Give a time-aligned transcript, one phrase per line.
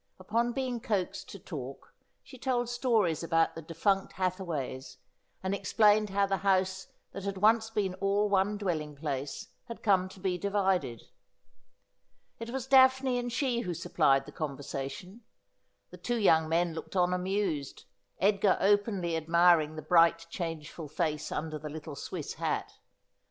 [0.19, 1.93] Upon being coaxed to talk
[2.23, 4.97] she told stories about the defunct Hathaways,
[5.43, 10.09] and explained how the house that had once been all one dwelling place had come
[10.09, 11.03] to be divided.
[12.39, 15.21] It was Daphne and she who supplied the conversation.
[15.91, 17.85] The two young men looked on amused;
[18.19, 22.73] Edgar openly admiring the bright changeful face under the little Swiss hat.